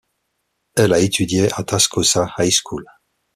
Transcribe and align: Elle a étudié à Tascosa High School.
Elle 0.75 0.93
a 0.93 0.99
étudié 0.99 1.47
à 1.53 1.63
Tascosa 1.63 2.33
High 2.39 2.49
School. 2.51 2.87